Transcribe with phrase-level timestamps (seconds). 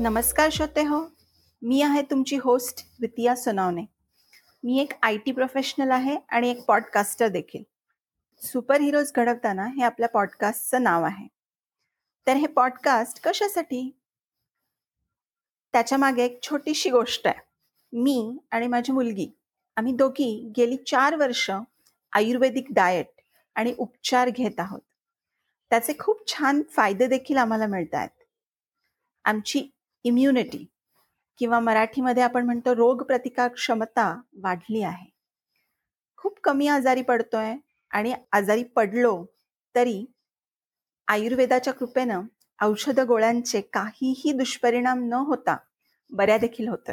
[0.00, 0.98] नमस्कार श्रोते हो
[1.62, 3.84] मी आहे तुमची होस्ट वितिया सोनावणे.
[4.64, 7.62] मी एक आय टी प्रोफेशनल आहे आणि एक पॉडकास्टर देखील.
[8.42, 11.26] सुपर हिरोज घडवताना हे आपल्या पॉडकास्टचं नाव आहे.
[12.26, 13.98] तर हे पॉडकास्ट कशासाठी?
[15.72, 17.40] त्याच्यामागे एक छोटीशी गोष्ट आहे.
[17.92, 19.30] मी आणि माझी मुलगी
[19.76, 21.50] आम्ही दोघी गेली चार वर्ष
[22.12, 23.20] आयुर्वेदिक डाएट
[23.54, 24.80] आणि उपचार घेत आहोत.
[25.70, 28.18] त्याचे खूप छान फायदे देखील आम्हाला मिळत आहेत
[29.24, 29.68] आमची
[30.04, 30.66] इम्युनिटी
[31.38, 35.10] किंवा मराठीमध्ये आपण म्हणतो रोग प्रतिकार क्षमता वाढली आहे.
[36.16, 37.54] खूप कमी आजारी पडतोय
[37.90, 39.24] आणि आजारी पडलो
[39.74, 40.04] तरी
[41.08, 42.20] आयुर्वेदाच्या कृपेनं
[42.62, 45.56] औषध गोळ्यांचे काहीही दुष्परिणाम न होता
[46.10, 46.92] बऱ्या देखील होतं.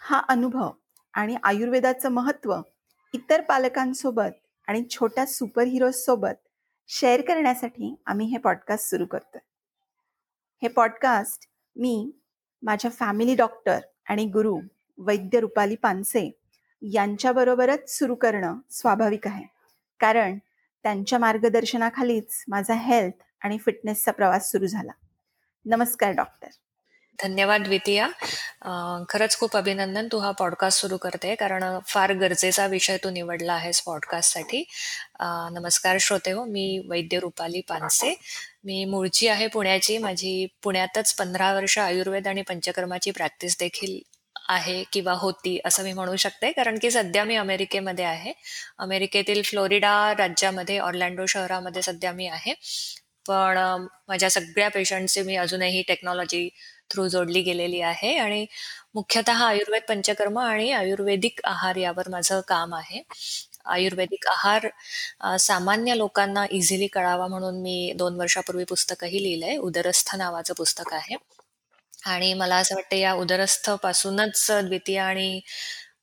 [0.00, 0.70] हा अनुभव
[1.14, 2.60] आणि आयुर्वेदाचं महत्त्व
[3.14, 4.30] इतर पालकांसोबत
[4.68, 6.48] आणि छोट्या सुपर हिरोज सोबत
[6.88, 9.40] शेअर करण्यासाठी आम्ही हे पॉडकास्ट सुरू करतोय.
[10.62, 12.10] हे पॉडकास्ट मी
[12.62, 14.60] माझ्या फॅमिली डॉक्टर आणि गुरु
[14.98, 16.38] वैद्य रुपाली पानसे
[16.82, 19.44] यांच्याबरोबरच सुरू करणं स्वाभाविक आहे.
[20.00, 20.38] कारण
[20.82, 24.92] त्यांच्या मार्गदर्शनाखालीच माझा हेल्थ आणि फिटनेसचा प्रवास सुरू झाला.
[25.64, 26.48] नमस्कार डॉक्टर.
[27.22, 28.08] धन्यवाद द्वितीया.
[29.10, 33.80] खरंच खूप अभिनंदन तू हा पॉडकास्ट सुरू करते कारण फार गरजेचा विषय तू निवडला आहेस
[33.82, 34.64] पॉडकास्टसाठी
[35.52, 38.14] नमस्कार श्रोते हो मी वैद्य रुपाली पानसे.
[38.64, 43.98] मी मूळची आहे पुण्याची माझी पुण्यातच पंधरा वर्ष आयुर्वेद आणि पंचकर्माची प्रॅक्टिस देखील
[44.48, 48.32] आहे किंवा होती असं मी म्हणू शकते कारण की सध्या मी अमेरिकेमध्ये आहे.
[48.78, 52.54] अमेरिकेतील फ्लोरिडा राज्यामध्ये ऑर्लँडो शहरामध्ये सध्या मी आहे.
[53.28, 53.58] पण
[54.08, 56.48] माझ्या सगळ्या पेशंटचे मी अजूनही टेक्नॉलॉजी
[56.90, 58.44] थ्रू जोडली गेलेली आहे आणि
[58.94, 63.02] मुख्यतः आयुर्वेद पंचकर्म आणि आयुर्वेदिक आहार यावर माझं काम आहे.
[63.66, 64.66] आयुर्वेदिक आहार
[65.38, 71.16] सामान्य लोकांना इझिली कळावा म्हणून मी दोन वर्षापूर्वी पुस्तकही लिहिलंय उदरस्थ नावाचं पुस्तक आहे.
[72.06, 75.40] आणि मला असं वाटतं या उदरस्थ पासूनच द्वितीय आणि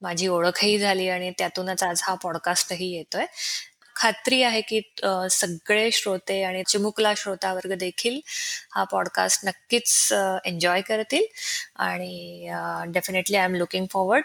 [0.01, 3.25] माझी ओळखही झाली आणि त्यातूनच आज हा पॉडकास्टही येतोय.
[4.03, 4.80] खात्री आहे की
[5.31, 8.19] सगळे श्रोते आणि चिमुकला श्रोता वर्ग देखील
[8.75, 10.14] हा पॉडकास्ट नक्कीच
[10.46, 11.24] एन्जॉय करतील.
[11.75, 12.50] आणि
[12.88, 14.24] definitely I am looking forward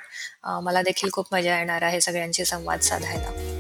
[0.65, 3.58] मला देखील खूप मजा येणार आहे सगळ्यांशी संवाद साधायला.